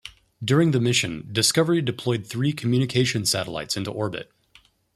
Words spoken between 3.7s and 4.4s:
into orbit.